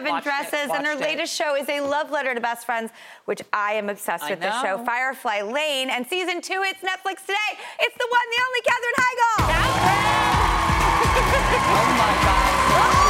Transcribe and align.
27 0.00 0.12
Watched 0.12 0.26
it, 0.26 0.30
Dresses, 0.50 0.70
and 0.76 0.86
her 0.86 0.92
it. 0.94 1.00
latest 1.00 1.34
show 1.34 1.54
is 1.56 1.68
a 1.68 1.80
love 1.80 2.10
letter 2.10 2.34
to 2.34 2.40
best 2.40 2.66
friends, 2.66 2.90
which 3.24 3.42
I 3.52 3.72
am 3.74 3.88
obsessed 3.88 4.24
I 4.24 4.30
with 4.30 4.40
the 4.40 4.52
show. 4.62 4.84
Firefly 4.84 5.42
Lane. 5.42 5.90
And 5.90 6.06
season 6.06 6.40
two, 6.40 6.62
it's 6.64 6.80
Netflix 6.80 7.20
today. 7.26 7.58
It's 7.80 7.96
the 7.96 8.06
one, 8.10 8.26
the 8.30 8.42
only 8.46 8.60
Katherine 8.66 8.98
Heigl. 9.02 9.36
Oh 11.18 11.86
my 11.98 12.12
God. 12.24 13.05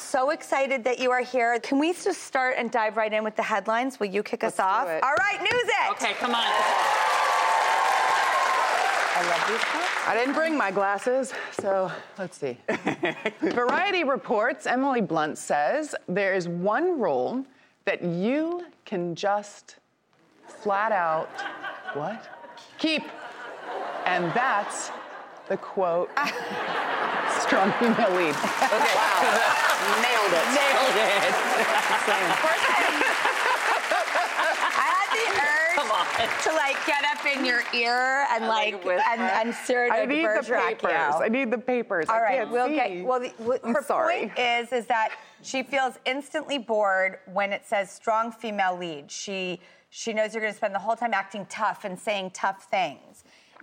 So 0.00 0.30
excited 0.30 0.84
that 0.84 0.98
you 0.98 1.10
are 1.10 1.22
here. 1.22 1.58
Can 1.60 1.78
we 1.78 1.92
just 1.92 2.22
start 2.22 2.56
and 2.58 2.70
dive 2.70 2.96
right 2.96 3.12
in 3.12 3.24
with 3.24 3.36
the 3.36 3.42
headlines? 3.42 3.98
Will 4.00 4.06
you 4.06 4.22
kick 4.22 4.44
us 4.44 4.58
Let's 4.58 4.70
do 4.70 4.76
off? 4.82 4.88
it. 4.88 5.02
All 5.02 5.14
right, 5.18 5.40
news 5.40 5.50
it. 5.52 5.90
Okay, 5.92 6.12
come 6.14 6.34
on. 6.34 6.46
I 9.14 9.22
love 9.30 9.48
these 9.48 9.64
cups. 9.64 9.84
I 10.06 10.14
didn't 10.14 10.34
bring 10.34 10.56
my 10.56 10.70
glasses, 10.70 11.32
so 11.60 11.90
let's 12.18 12.36
see. 12.36 12.56
Variety 13.40 14.04
reports 14.04 14.66
Emily 14.66 15.00
Blunt 15.00 15.36
says 15.36 15.94
there 16.08 16.34
is 16.34 16.48
one 16.48 17.00
rule 17.00 17.44
that 17.84 18.02
you 18.02 18.64
can 18.84 19.14
just 19.14 19.76
flat 20.46 20.92
out 20.92 21.28
what? 21.94 22.28
Keep. 22.78 23.02
And 24.06 24.32
that's 24.34 24.90
the 25.48 25.56
quote 25.56 26.10
strong 27.40 27.72
female 27.80 28.10
lead. 28.14 28.36
Okay. 28.36 28.94
Wow. 28.94 29.64
Nailed 30.02 30.32
it. 30.34 30.46
Nailed 30.54 30.96
it. 30.96 31.34
I 34.78 34.86
had 34.94 35.08
the 35.14 35.24
urge 35.40 36.42
to 36.44 36.52
like 36.52 36.76
get 36.86 37.04
up 37.04 37.24
in 37.26 37.44
your 37.44 37.62
ear 37.74 38.26
and 38.30 38.46
like 38.46 38.84
like, 38.84 39.00
and, 39.08 39.20
and 39.20 39.54
Cyrano 39.54 39.94
I 39.94 40.04
need 40.04 40.24
the 40.24 40.28
Bergerac 40.28 40.78
papers. 40.80 41.14
you. 41.18 41.24
I 41.24 41.28
need 41.28 41.50
the 41.50 41.58
papers. 41.58 42.06
All 42.08 42.16
I 42.16 42.20
right, 42.20 42.38
can't 42.38 42.50
we'll 42.50 42.66
see. 42.68 42.74
get. 42.74 43.04
Well, 43.04 43.20
the, 43.20 43.30
w- 43.38 43.60
I'm 43.64 43.74
her 43.74 43.82
sorry. 43.82 44.18
point 44.26 44.38
is 44.38 44.72
is 44.72 44.86
that 44.86 45.10
she 45.42 45.62
feels 45.62 45.94
instantly 46.06 46.58
bored 46.58 47.18
when 47.32 47.52
it 47.52 47.64
says 47.66 47.90
strong 47.90 48.32
female 48.32 48.76
lead. 48.76 49.10
She 49.10 49.60
she 49.90 50.12
knows 50.12 50.34
you're 50.34 50.42
going 50.42 50.52
to 50.52 50.56
spend 50.56 50.74
the 50.74 50.78
whole 50.80 50.96
time 50.96 51.14
acting 51.14 51.46
tough 51.48 51.84
and 51.84 51.98
saying 51.98 52.30
tough 52.34 52.64
things. 52.70 53.07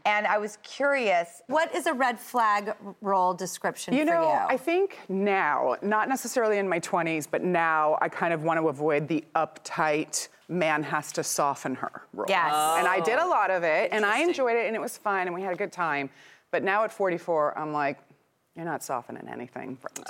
And 0.06 0.28
I 0.28 0.38
was 0.38 0.58
curious, 0.62 1.42
what 1.48 1.74
is 1.74 1.88
a 1.88 1.94
red 1.94 2.20
flag 2.20 2.74
role 3.02 3.34
description 3.34 3.96
You 3.96 4.06
for 4.06 4.14
know, 4.14 4.22
you? 4.22 4.40
I 4.50 4.56
think 4.56 5.00
now, 5.10 5.78
not 5.82 6.08
necessarily 6.10 6.60
in 6.60 6.70
my 6.70 6.80
20s, 6.80 7.28
but 7.30 7.44
now 7.44 7.98
I 8.02 8.10
kind 8.10 8.32
of 8.32 8.44
want 8.44 8.60
to 8.60 8.68
avoid 8.70 9.08
the 9.08 9.24
uptight 9.36 10.28
man 10.48 10.84
has 10.84 11.12
to 11.14 11.24
soften 11.24 11.74
her 11.74 12.04
role. 12.14 12.28
Yes. 12.30 12.54
And 12.54 12.88
I 12.88 13.00
did 13.00 13.18
a 13.18 13.26
lot 13.26 13.50
of 13.50 13.64
it, 13.64 13.90
and 13.92 14.06
I 14.06 14.20
enjoyed 14.20 14.56
it, 14.56 14.68
and 14.68 14.76
it 14.76 14.82
was 14.82 14.96
fun, 14.96 15.26
and 15.26 15.34
we 15.34 15.42
had 15.42 15.54
a 15.54 15.58
good 15.58 15.72
time. 15.72 16.12
But 16.52 16.62
now 16.62 16.84
at 16.84 16.92
44, 16.92 17.58
I'm 17.58 17.74
like, 17.74 17.98
you're 18.56 18.64
not 18.64 18.84
softening 18.84 19.28
anything, 19.28 19.76
friend. 19.76 20.06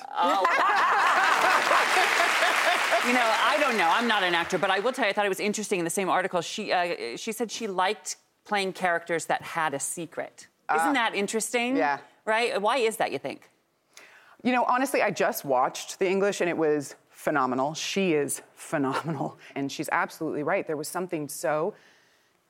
You 3.07 3.13
know, 3.13 3.21
I 3.23 3.57
don't 3.59 3.77
know. 3.77 3.89
I'm 3.91 4.07
not 4.07 4.23
an 4.23 4.33
actor, 4.33 4.57
but 4.57 4.71
I 4.71 4.79
will 4.79 4.91
tell 4.91 5.05
you, 5.05 5.11
I 5.11 5.13
thought 5.13 5.25
it 5.25 5.29
was 5.29 5.39
interesting 5.39 5.79
in 5.79 5.85
the 5.85 5.91
same 5.91 6.09
article. 6.09 6.41
She 6.41 6.71
uh, 6.73 7.17
she 7.17 7.31
said 7.31 7.51
she 7.51 7.67
liked 7.67 8.17
playing 8.45 8.73
characters 8.73 9.25
that 9.25 9.41
had 9.41 9.73
a 9.73 9.79
secret. 9.79 10.47
Uh, 10.69 10.77
Isn't 10.81 10.93
that 10.93 11.15
interesting? 11.15 11.75
yeah. 11.75 11.99
Right? 12.25 12.59
Why 12.59 12.77
is 12.77 12.97
that? 12.97 13.11
You 13.11 13.19
think? 13.19 13.49
You 14.43 14.51
know, 14.51 14.63
honestly, 14.63 15.01
I 15.01 15.11
just 15.11 15.45
watched 15.45 15.99
the 15.99 16.07
English 16.07 16.41
and 16.41 16.49
it 16.49 16.57
was 16.57 16.95
phenomenal. 17.09 17.73
She 17.73 18.13
is 18.13 18.41
phenomenal. 18.55 19.37
And 19.55 19.71
she's 19.71 19.89
absolutely 19.91 20.43
right. 20.43 20.65
There 20.65 20.77
was 20.77 20.87
something 20.87 21.27
so 21.27 21.73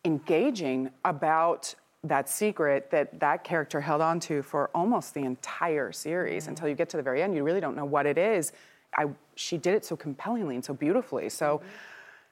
engaging 0.03 0.91
about 1.03 1.73
that 2.03 2.29
secret 2.29 2.91
that 2.91 3.19
that 3.19 3.43
character 3.43 3.81
held 3.81 4.01
on 4.01 4.19
to 4.19 4.43
for 4.43 4.69
almost 4.75 5.13
the 5.13 5.21
entire 5.21 5.91
series 5.91 6.43
mm-hmm. 6.43 6.51
until 6.51 6.67
you 6.67 6.75
get 6.75 6.89
to 6.89 6.97
the 6.97 7.03
very 7.03 7.21
end. 7.21 7.35
You 7.35 7.43
really 7.43 7.61
don't 7.61 7.75
know 7.75 7.85
what 7.85 8.05
it 8.05 8.17
is. 8.17 8.51
I, 8.95 9.07
she 9.35 9.57
did 9.57 9.73
it 9.73 9.83
so 9.83 9.95
compellingly 9.95 10.55
and 10.55 10.63
so 10.63 10.73
beautifully. 10.73 11.29
So 11.29 11.57
mm-hmm. 11.57 11.67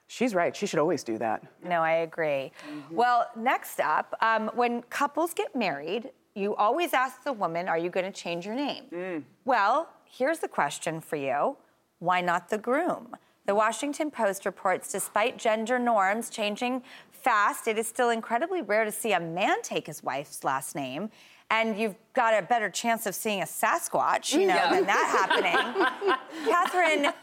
She's 0.07 0.35
right. 0.35 0.55
She 0.55 0.65
should 0.65 0.79
always 0.79 1.03
do 1.03 1.17
that. 1.17 1.43
No, 1.63 1.81
I 1.81 1.91
agree. 2.07 2.51
Well, 2.91 3.27
next 3.35 3.79
up, 3.79 4.13
um, 4.21 4.49
when 4.53 4.81
couples 4.83 5.33
get 5.33 5.55
married, 5.55 6.11
you 6.35 6.55
always 6.55 6.93
ask 6.93 7.23
the 7.23 7.33
woman, 7.33 7.67
Are 7.67 7.77
you 7.77 7.89
going 7.89 8.05
to 8.05 8.11
change 8.11 8.45
your 8.45 8.55
name? 8.55 9.25
Well, 9.45 9.89
here's 10.05 10.39
the 10.39 10.47
question 10.47 11.01
for 11.01 11.15
you 11.15 11.57
Why 11.99 12.21
not 12.21 12.49
the 12.49 12.57
groom? 12.57 13.15
The 13.45 13.55
Washington 13.55 14.09
Post 14.09 14.45
reports 14.45 14.91
despite 14.91 15.37
gender 15.37 15.77
norms 15.77 16.29
changing 16.29 16.83
fast, 17.23 17.67
it 17.67 17.77
is 17.77 17.87
still 17.87 18.09
incredibly 18.09 18.61
rare 18.61 18.83
to 18.83 18.91
see 18.91 19.13
a 19.13 19.19
man 19.19 19.61
take 19.61 19.87
his 19.87 20.03
wife's 20.03 20.43
last 20.43 20.75
name. 20.75 21.09
And 21.53 21.77
you've 21.77 21.93
got 22.13 22.33
a 22.33 22.41
better 22.41 22.67
chance 22.67 23.05
of 23.05 23.13
seeing 23.13 23.41
a 23.41 23.45
Sasquatch, 23.45 24.33
you 24.33 24.47
know, 24.47 24.55
Yeah. 24.55 24.71
than 24.73 24.85
that 24.87 25.07
happening. 25.29 26.15
Katherine, 26.49 27.13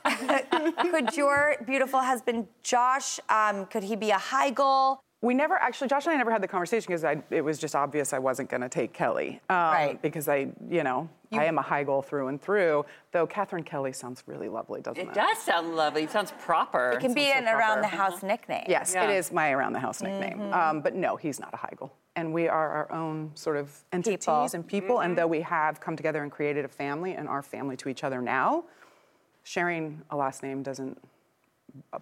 could 0.92 1.16
your 1.16 1.56
beautiful 1.66 1.98
husband 2.00 2.46
Josh, 2.62 3.18
um, 3.28 3.66
could 3.66 3.82
he 3.82 3.96
be 3.96 4.10
a 4.12 4.16
Heigl? 4.18 4.98
We 5.22 5.34
never 5.34 5.54
actually, 5.54 5.88
Josh 5.88 6.06
and 6.06 6.14
I 6.14 6.16
never 6.16 6.30
had 6.30 6.42
the 6.42 6.48
conversation 6.48 6.86
because 6.94 7.04
it 7.30 7.42
was 7.42 7.58
just 7.58 7.74
obvious 7.74 8.12
I 8.12 8.18
wasn't 8.20 8.48
going 8.48 8.62
to 8.62 8.68
take 8.70 8.92
Kelley. 8.92 9.40
Um, 9.50 9.56
Right. 9.56 10.00
Because 10.00 10.28
I, 10.28 10.46
you 10.70 10.82
know, 10.84 11.08
I 11.32 11.44
am 11.44 11.58
a 11.58 11.62
Heigl 11.62 12.02
through 12.04 12.28
and 12.28 12.40
through. 12.40 12.86
Though 13.12 13.26
Katherine 13.26 13.64
Kelley 13.64 13.92
sounds 13.92 14.22
really 14.26 14.48
lovely, 14.48 14.80
doesn't 14.80 15.02
it? 15.02 15.08
It 15.08 15.14
does 15.14 15.38
sound 15.38 15.74
lovely. 15.76 16.04
It 16.04 16.10
sounds 16.10 16.32
proper. 16.38 16.92
It 16.92 17.00
can 17.00 17.12
be 17.14 17.26
an 17.32 17.44
so 17.46 17.52
around 17.52 17.82
the 17.82 17.88
house 17.88 18.22
nickname. 18.22 18.64
Yes, 18.68 18.92
Yeah. 18.94 19.10
it 19.10 19.16
is 19.18 19.30
my 19.32 19.50
around 19.50 19.72
the 19.74 19.80
house 19.80 20.00
nickname. 20.00 20.52
Um, 20.54 20.80
but 20.80 20.94
no, 20.94 21.16
he's 21.16 21.38
not 21.40 21.52
a 21.52 21.56
Heigl. 21.58 21.90
And 22.20 22.34
we 22.34 22.48
are 22.48 22.68
our 22.70 22.92
own 22.92 23.30
sort 23.34 23.56
of 23.56 23.82
entities 23.92 24.26
People. 24.26 24.50
and 24.52 24.66
people. 24.66 25.00
And 25.00 25.12
mm-hmm. 25.12 25.20
though 25.20 25.26
we 25.26 25.40
have 25.40 25.80
come 25.80 25.96
together 25.96 26.22
and 26.22 26.30
created 26.30 26.66
a 26.66 26.68
family 26.68 27.14
and 27.14 27.26
are 27.26 27.42
family 27.42 27.78
to 27.78 27.88
each 27.88 28.04
other 28.04 28.20
now, 28.20 28.64
sharing 29.42 30.02
a 30.10 30.16
last 30.16 30.42
name 30.42 30.62
doesn't 30.62 30.98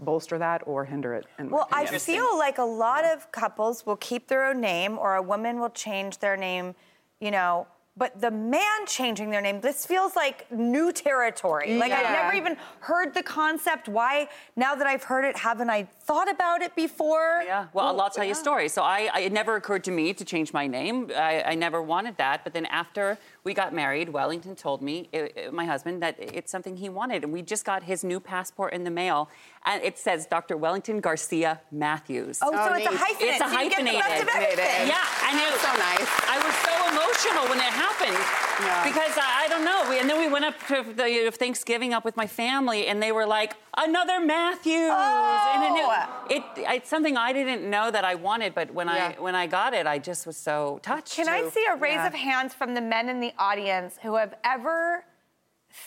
bolster 0.00 0.36
that 0.38 0.62
or 0.66 0.84
hinder 0.84 1.14
it. 1.14 1.26
in 1.38 1.50
my 1.50 1.58
Well, 1.58 1.68
I 1.70 1.86
feel 1.86 2.36
like 2.36 2.58
a 2.58 2.64
lot 2.64 3.04
of 3.04 3.30
couples 3.30 3.86
will 3.86 3.96
keep 3.96 4.26
their 4.26 4.44
own 4.44 4.60
name 4.60 4.98
or 4.98 5.14
a 5.14 5.22
woman 5.22 5.60
will 5.60 5.70
change 5.70 6.18
their 6.18 6.36
name, 6.36 6.74
you 7.20 7.30
know, 7.30 7.68
but 7.98 8.20
the 8.20 8.30
man 8.30 8.86
changing 8.86 9.30
their 9.30 9.40
name, 9.40 9.60
this 9.60 9.84
feels 9.84 10.14
like 10.14 10.50
new 10.52 10.92
territory. 10.92 11.76
Like 11.76 11.92
I've 11.92 12.10
never 12.10 12.34
even 12.34 12.56
heard 12.80 13.12
the 13.12 13.22
concept. 13.22 13.88
Why, 13.88 14.28
now 14.54 14.76
that 14.76 14.86
I've 14.86 15.02
heard 15.02 15.24
it, 15.24 15.36
haven't 15.36 15.68
I 15.68 15.82
thought 15.82 16.30
about 16.30 16.62
it 16.62 16.76
before? 16.76 17.42
Yeah, 17.44 17.66
well, 17.72 18.00
I'll 18.00 18.10
tell 18.10 18.24
you 18.24 18.32
a 18.32 18.36
story. 18.36 18.68
So 18.68 18.82
I, 18.82 19.10
I, 19.12 19.20
it 19.20 19.32
never 19.32 19.56
occurred 19.56 19.84
to 19.84 19.90
me 19.90 20.14
to 20.14 20.24
change 20.24 20.52
my 20.52 20.66
name. 20.66 21.10
I, 21.14 21.42
I 21.42 21.54
never 21.56 21.82
wanted 21.82 22.16
that. 22.18 22.44
But 22.44 22.52
then 22.52 22.66
after 22.66 23.18
we 23.48 23.54
got 23.54 23.72
married, 23.72 24.10
Wellington 24.10 24.54
told 24.54 24.82
me, 24.82 25.08
uh, 25.14 25.16
uh, 25.18 25.50
my 25.52 25.64
husband, 25.64 26.02
that 26.02 26.16
it's 26.20 26.52
something 26.52 26.76
he 26.76 26.90
wanted. 26.90 27.24
And 27.24 27.32
we 27.32 27.40
just 27.40 27.64
got 27.64 27.82
his 27.82 28.04
new 28.04 28.20
passport 28.20 28.74
in 28.74 28.84
the 28.84 28.90
mail. 28.90 29.30
And 29.64 29.82
it 29.82 29.96
says 29.96 30.26
Dr. 30.26 30.58
Wellington 30.58 31.00
Garcia 31.00 31.58
Mathews. 31.72 32.40
Oh, 32.42 32.52
so 32.52 32.58
Oh, 32.58 32.74
it's 32.74 32.86
a 32.86 32.90
neat. 32.90 33.00
hyphenate. 33.00 33.16
It's 33.20 33.40
a 33.40 33.48
so 33.48 33.60
you 33.60 33.70
get 33.70 33.78
the 33.78 33.84
best 33.84 34.22
of 34.22 34.28
hyphenated. 34.28 34.58
everything. 34.58 34.88
Yeah, 34.92 35.26
and 35.26 35.34
it 35.40 35.48
was 35.50 35.62
so 35.64 35.72
nice. 35.90 36.10
I 36.28 36.36
was 36.44 36.54
so 36.68 36.74
emotional 36.92 37.44
when 37.48 37.58
it 37.58 37.72
happened 37.72 38.20
Yeah. 38.60 38.84
because 38.84 39.16
I, 39.16 39.44
I 39.44 39.48
don't 39.48 39.64
know. 39.64 39.86
We, 39.88 40.00
and 40.00 40.08
then 40.10 40.18
we 40.18 40.28
went 40.28 40.44
up 40.44 40.54
to 40.68 40.82
the 40.82 41.30
Thanksgiving 41.32 41.94
up 41.94 42.04
with 42.04 42.16
my 42.16 42.26
family, 42.26 42.86
and 42.88 43.02
they 43.02 43.12
were 43.12 43.26
like, 43.26 43.54
"Another 43.76 44.18
Mathews!" 44.20 44.90
And 44.90 45.76
it, 45.76 45.84
Oh. 45.90 46.26
it, 46.30 46.42
it's 46.56 46.88
something 46.90 47.16
I 47.16 47.32
didn't 47.32 47.68
know 47.68 47.90
that 47.90 48.04
I 48.04 48.14
wanted, 48.16 48.54
but 48.54 48.72
when 48.74 48.88
Yeah. 48.88 49.14
I 49.18 49.20
when 49.20 49.34
I 49.34 49.46
got 49.46 49.74
it, 49.74 49.86
I 49.86 49.98
just 49.98 50.26
was 50.26 50.36
so 50.36 50.80
touched. 50.82 51.14
Can 51.16 51.28
I 51.28 51.48
see 51.48 51.64
a 51.70 51.76
raise 51.76 51.94
Yeah. 51.94 52.06
of 52.08 52.14
hands 52.14 52.52
from 52.54 52.74
the 52.74 52.80
men 52.80 53.08
in 53.08 53.20
the 53.20 53.32
audience 53.38 53.96
who 54.02 54.16
have 54.16 54.34
ever 54.44 55.04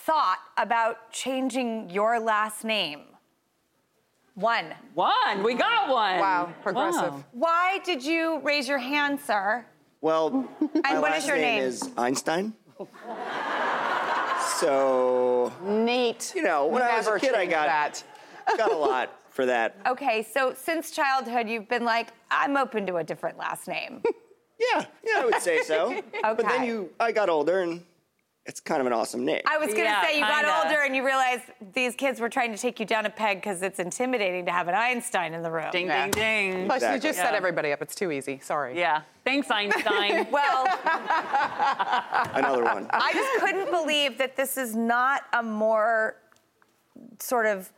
thought 0.05 0.39
about 0.57 1.11
changing 1.11 1.89
your 1.89 2.19
last 2.19 2.63
name? 2.63 3.01
One. 4.35 4.73
one? 4.93 5.43
We 5.43 5.55
got 5.55 5.89
one. 5.89 6.19
Wow, 6.19 6.53
progressive. 6.63 7.13
Wow. 7.13 7.23
Why 7.33 7.79
did 7.83 8.03
you 8.03 8.39
raise 8.43 8.67
your 8.67 8.77
hand, 8.77 9.19
sir? 9.19 9.65
Well, 9.99 10.31
my 10.31 10.47
And 10.85 11.01
what 11.01 11.11
last 11.11 11.23
is 11.23 11.27
your 11.27 11.37
name? 11.37 11.61
is 11.63 11.89
Einstein. 11.97 12.53
So, 14.59 15.51
Neat. 15.63 16.33
you 16.35 16.43
know, 16.43 16.67
when 16.67 16.81
I 16.83 16.97
was 16.97 17.07
a 17.07 17.19
kid, 17.19 17.33
I 17.33 17.45
got 17.45 17.65
that. 17.67 18.03
got 18.57 18.71
a 18.71 18.77
lot 18.77 19.09
for 19.29 19.45
that. 19.45 19.75
Okay, 19.87 20.23
so 20.23 20.53
since 20.55 20.91
childhood, 20.91 21.49
you've 21.49 21.67
been 21.67 21.83
like, 21.83 22.09
I'm 22.29 22.57
open 22.57 22.85
to 22.87 22.97
a 22.97 23.03
different 23.03 23.37
last 23.37 23.67
name. 23.67 24.03
Yeah, 24.75 24.85
yeah, 25.03 25.21
I 25.21 25.25
would 25.25 25.41
say 25.41 25.63
so. 25.63 26.03
But 26.21 26.37
then 26.47 26.65
you, 26.65 26.91
I 26.99 27.11
got 27.11 27.29
older, 27.29 27.61
and 27.61 27.83
it's 28.47 28.59
kind 28.59 28.81
of 28.81 28.87
an 28.87 28.93
awesome 28.93 29.23
name. 29.23 29.41
I 29.45 29.57
was 29.57 29.67
gonna 29.69 29.83
Yeah, 29.83 30.01
say 30.03 30.15
you 30.15 30.21
got 30.21 30.43
kinda. 30.45 30.61
older 30.65 30.81
and 30.81 30.95
you 30.95 31.05
realized 31.05 31.43
these 31.73 31.95
kids 31.95 32.19
were 32.19 32.29
trying 32.29 32.51
to 32.51 32.57
take 32.57 32.79
you 32.79 32.85
down 32.87 33.05
a 33.05 33.09
peg 33.09 33.37
because 33.37 33.61
it's 33.61 33.77
intimidating 33.79 34.45
to 34.47 34.51
have 34.51 34.67
an 34.67 34.73
Einstein 34.73 35.33
in 35.35 35.43
the 35.43 35.51
room. 35.51 35.69
Ding, 35.71 35.85
Yeah. 35.87 36.05
ding, 36.07 36.11
ding. 36.11 36.65
Plus, 36.65 36.81
you 36.81 36.87
Exactly. 36.87 37.09
just 37.09 37.19
set 37.19 37.35
everybody 37.35 37.71
up. 37.71 37.81
It's 37.83 37.93
too 37.93 38.11
easy. 38.11 38.39
Sorry. 38.39 38.77
Yeah. 38.77 39.01
Thanks, 39.25 39.49
Einstein. 39.51 40.27
Well, 40.31 40.65
Another 42.33 42.63
one. 42.63 42.87
I 42.91 43.11
just 43.13 43.39
couldn't 43.45 43.69
believe 43.69 44.17
that 44.17 44.35
this 44.35 44.57
is 44.57 44.75
not 44.75 45.23
a 45.33 45.43
more 45.43 46.15
sort 47.19 47.45
of 47.45 47.71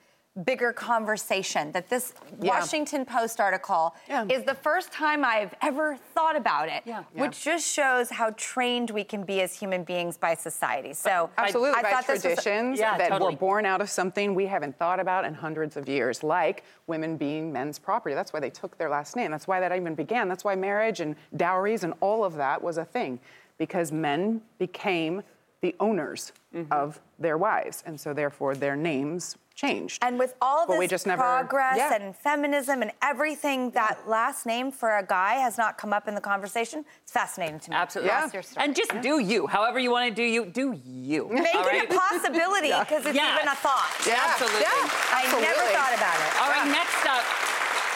bigger 0.46 0.74
conversation. 0.74 1.72
That 1.74 1.90
this 1.90 2.14
Yeah. 2.40 2.58
Washington 2.60 3.06
Post 3.06 3.40
article 3.40 3.94
Yeah. 4.08 4.26
is 4.30 4.44
the 4.44 4.56
first 4.56 4.92
time 4.92 5.24
I've 5.24 5.54
ever 5.62 5.96
thought 6.16 6.36
about 6.36 6.70
it, 6.70 6.82
Yeah. 6.86 7.04
which 7.14 7.44
just 7.44 7.68
shows 7.72 8.10
how 8.10 8.32
trained 8.36 8.90
we 8.90 9.04
can 9.04 9.24
be 9.24 9.42
as 9.42 9.54
human 9.54 9.84
beings 9.84 10.18
by 10.18 10.34
society. 10.34 10.94
So 10.94 11.30
Absolutely, 11.38 11.78
I 11.80 11.84
by 11.84 11.92
thought 11.92 12.08
was- 12.08 12.22
traditions 12.24 12.80
Yeah, 12.80 12.98
that 12.98 13.10
totally. 13.10 13.36
were 13.36 13.40
born 13.40 13.66
out 13.68 13.80
of 13.82 13.92
something 13.92 14.34
we 14.34 14.48
haven't 14.48 14.78
thought 14.80 15.00
about 15.00 15.24
in 15.24 15.36
hundreds 15.36 15.78
of 15.78 15.88
years, 15.88 16.24
like 16.24 16.64
women 16.88 17.16
being 17.16 17.54
men's 17.54 17.78
property. 17.78 18.16
That's 18.16 18.34
why 18.34 18.40
they 18.40 18.50
took 18.50 18.78
their 18.80 18.90
last 18.90 19.16
name. 19.16 19.30
That's 19.30 19.48
why 19.48 19.60
that 19.60 19.72
even 19.72 19.94
began. 19.94 20.28
That's 20.30 20.44
why 20.44 20.56
marriage 20.56 21.00
and 21.00 21.16
dowries 21.36 21.84
and 21.84 21.94
all 22.00 22.24
of 22.24 22.34
that 22.36 22.64
was 22.64 22.80
a 22.80 22.86
thing, 22.86 23.20
because 23.60 23.92
men 23.92 24.42
became 24.58 25.22
the 25.62 25.76
owners 25.80 26.34
Mm-hmm. 26.54 26.72
of 26.72 27.00
their 27.18 27.36
wives, 27.36 27.82
and 27.86 28.00
so 28.00 28.14
therefore 28.14 28.54
their 28.54 28.76
names 28.76 29.38
changed. 29.56 30.00
And 30.04 30.18
with 30.18 30.34
all 30.42 30.66
But 30.66 30.74
this 30.74 30.80
we 30.80 30.88
just 30.88 31.06
never- 31.08 31.22
progress 31.22 31.78
yeah. 31.78 31.94
and 31.94 32.16
feminism 32.16 32.82
and 32.82 32.92
everything, 33.02 33.72
that 33.72 34.08
last 34.08 34.46
name 34.46 34.72
for 34.72 34.98
a 34.98 35.06
guy 35.06 35.36
has 35.36 35.58
not 35.58 35.78
come 35.78 35.94
up 35.94 36.08
in 36.08 36.16
the 36.16 36.22
conversation. 36.22 36.84
It's 37.04 37.12
fascinating 37.12 37.60
to 37.62 37.70
me. 37.72 37.76
Absolutely. 37.76 38.10
That's 38.10 38.34
your 38.34 38.44
story. 38.44 38.66
And 38.66 38.76
just 38.76 38.92
do 39.02 39.20
you. 39.20 39.48
However 39.48 39.80
you 39.80 39.92
want 39.92 40.10
to 40.10 40.14
do 40.16 40.24
you, 40.24 40.46
do 40.46 40.80
you. 40.86 41.28
Make 41.30 41.54
all 41.56 41.64
it 41.64 41.68
right? 41.68 41.92
a 41.92 41.94
possibility 42.00 42.70
because 42.80 43.06
it's 43.06 43.16
Yes. 43.16 43.38
even 43.40 43.48
a 43.48 43.56
thought. 43.56 43.92
Yeah, 44.08 44.20
Absolutely. 44.26 44.62
yeah, 44.62 44.90
I 45.14 45.24
never 45.40 45.66
thought 45.76 45.94
about 45.96 46.18
it. 46.18 46.42
All 46.42 46.50
right, 46.50 46.68
next 46.72 47.06
up. 47.06 47.24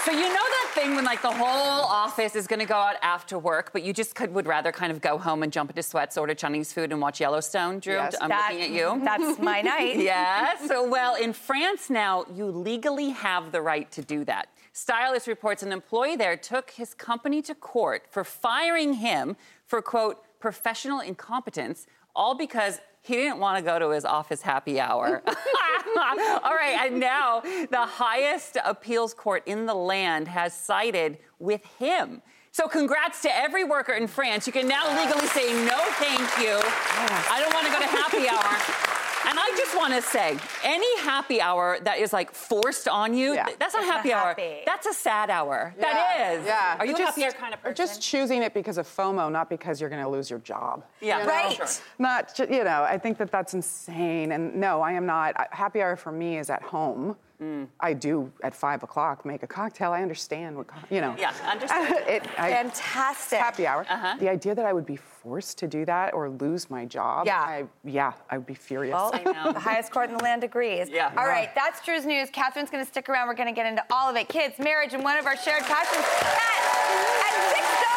So 0.08 0.14
you 0.14 0.22
know 0.22 0.30
that 0.36 0.72
thing 0.74 0.96
when 0.96 1.04
like 1.04 1.22
the 1.22 1.30
whole 1.34 1.84
office 1.84 2.34
is 2.34 2.48
going 2.48 2.62
to 2.62 2.66
go 2.66 2.76
out 2.76 2.96
after 3.02 3.38
work, 3.38 3.72
but 3.74 3.84
you 3.84 3.92
just 3.92 4.16
could 4.16 4.34
would 4.34 4.48
rather 4.48 4.72
kind 4.72 4.90
of 4.90 5.02
go 5.02 5.18
home 5.18 5.44
and 5.44 5.52
jump 5.52 5.70
into 5.70 5.84
sweats, 5.84 6.18
order 6.18 6.34
Chinese 6.34 6.72
food, 6.72 6.94
and 6.94 7.02
watch 7.02 7.20
Yellowstone. 7.20 7.80
Drew, 7.80 7.96
Yes. 7.96 8.16
I'm 8.22 8.30
That- 8.30 8.54
looking 8.54 8.64
at 8.64 8.70
you. 8.72 9.02
That's 9.04 9.38
my 9.38 9.62
night. 9.62 9.98
Yes. 10.14 10.66
So, 10.66 10.88
well, 10.88 11.16
in 11.16 11.34
France 11.34 11.90
now, 11.90 12.24
you 12.34 12.46
legally 12.46 13.10
have 13.10 13.52
the 13.52 13.62
right 13.62 13.92
to 13.92 14.02
do 14.02 14.24
that. 14.24 14.48
Stylist 14.72 15.28
reports 15.28 15.62
an 15.62 15.74
employee 15.74 16.16
there 16.16 16.38
took 16.38 16.72
his 16.72 16.94
company 16.94 17.42
to 17.42 17.54
court 17.54 18.06
for 18.10 18.24
firing 18.24 18.94
him 18.94 19.36
for, 19.66 19.82
quote, 19.82 20.24
professional 20.40 21.02
incompetence, 21.02 21.86
all 22.16 22.34
because 22.34 22.80
he 23.08 23.16
didn't 23.16 23.40
want 23.40 23.58
to 23.58 23.64
go 23.64 23.80
to 23.80 23.90
his 23.90 24.06
office 24.06 24.42
happy 24.42 24.80
hour. 24.80 25.24
all 25.28 26.56
right, 26.56 26.78
and 26.82 27.00
now 27.00 27.42
the 27.42 27.86
highest 27.86 28.58
appeals 28.64 29.14
court 29.14 29.44
in 29.46 29.66
the 29.66 29.74
land 29.74 30.28
has 30.28 30.54
sided 30.54 31.18
with 31.40 31.66
him. 31.80 32.22
So, 32.52 32.68
congrats 32.68 33.22
to 33.22 33.36
every 33.36 33.64
worker 33.64 33.94
in 33.94 34.08
France. 34.08 34.48
You 34.48 34.54
can 34.54 34.68
now 34.68 34.88
legally 35.00 35.28
say 35.28 35.54
no, 35.66 35.78
thank 36.00 36.20
you. 36.40 36.60
I 36.60 37.40
don't 37.40 37.54
want 37.54 37.66
to 37.68 37.72
go 37.72 37.80
to 37.80 37.86
happy 37.86 38.28
hour. 38.28 38.97
And 39.30 39.38
I 39.38 39.48
just 39.58 39.76
want 39.76 39.94
to 39.94 40.02
say, 40.02 40.38
any 40.64 41.00
happy 41.00 41.42
hour 41.42 41.80
that 41.84 42.00
is 42.00 42.14
like 42.14 42.32
forced 42.34 42.88
on 42.88 43.14
you, 43.14 43.34
Yeah. 43.34 43.46
th- 43.46 43.58
that's 43.60 43.74
not 43.74 43.82
That's 43.82 43.88
not 43.90 43.96
happy 43.98 44.14
hour. 44.14 44.28
happy. 44.30 44.62
That's 44.66 44.86
a 44.88 44.94
sad 44.94 45.30
hour. 45.30 45.74
Yeah, 45.78 45.84
That 45.84 46.32
is. 46.40 46.46
Yeah. 46.46 46.78
Are 46.80 46.86
you 46.86 46.94
Or 46.94 46.96
a 46.96 47.00
just- 47.00 47.20
happy 47.20 47.36
kind 47.38 47.54
of 47.54 47.62
person? 47.62 47.72
or 47.72 47.74
just 47.76 48.02
choosing 48.02 48.42
it 48.42 48.54
because 48.54 48.78
of 48.78 48.88
FOMO, 48.88 49.30
not 49.32 49.50
because 49.50 49.82
you're 49.82 49.90
going 49.90 50.02
to 50.04 50.10
lose 50.10 50.30
your 50.30 50.40
job. 50.40 50.84
Yeah, 51.02 51.20
You 51.20 51.24
know? 51.26 51.30
Right. 51.30 51.56
Sure. 51.56 51.68
Not, 52.00 52.34
ju- 52.36 52.48
you 52.50 52.64
know, 52.64 52.84
I 52.84 52.98
think 52.98 53.18
that 53.18 53.30
that's 53.32 53.54
insane. 53.54 54.32
And 54.32 54.56
no, 54.56 54.82
I 54.82 54.94
am 54.94 55.06
not. 55.06 55.36
Happy 55.54 55.82
hour 55.82 55.96
for 55.98 56.12
me 56.12 56.38
is 56.38 56.50
at 56.50 56.62
home. 56.64 57.18
Mm. 57.42 57.68
I 57.80 57.94
do 57.94 58.32
at 58.42 58.56
five 58.56 58.82
o'clock 58.82 59.24
make 59.24 59.44
a 59.44 59.48
cocktail. 59.48 59.92
I 59.92 60.02
understand 60.02 60.58
what, 60.58 60.68
co- 60.68 60.78
you 60.90 61.02
know. 61.02 61.16
Yeah, 61.20 61.32
understand. 61.46 61.96
it, 62.08 62.24
I, 62.40 62.50
Fantastic. 62.50 63.38
Happy 63.38 63.68
hour. 63.68 63.86
Uh-huh. 63.88 64.16
The 64.20 64.28
idea 64.28 64.56
that 64.56 64.66
I 64.66 64.74
would 64.74 64.88
be 64.88 64.96
forced 64.96 65.60
to 65.60 65.68
do 65.68 65.86
that 65.86 66.16
or 66.16 66.30
lose 66.30 66.72
my 66.72 66.86
job. 66.86 67.28
Yeah. 67.28 67.40
I, 67.40 67.66
yeah, 67.84 68.14
I 68.32 68.38
would 68.38 68.48
be 68.48 68.56
furious. 68.56 68.94
Well, 68.94 69.12
I 69.14 69.24
know. 69.24 69.54
the 69.54 69.60
highest 69.60 69.92
court 69.92 70.10
in 70.10 70.18
the 70.18 70.24
land 70.24 70.44
agrees. 70.44 70.90
Yeah. 70.90 71.14
All 71.16 71.26
yeah. 71.26 71.30
right, 71.30 71.50
that's 71.54 71.86
Drew's 71.86 72.06
news. 72.06 72.30
Catherine's 72.32 72.72
going 72.72 72.84
to 72.84 72.90
stick 72.90 73.08
around. 73.08 73.28
We're 73.28 73.36
going 73.36 73.54
to 73.54 73.56
get 73.56 73.68
into 73.68 73.84
all 73.92 74.10
of 74.10 74.16
it 74.16 74.30
kids, 74.30 74.58
marriage, 74.58 74.94
and 74.94 75.04
one 75.04 75.20
of 75.20 75.28
our 75.28 75.38
shared 75.38 75.64
passions. 75.64 76.06
At 76.06 77.56
6 77.56 77.97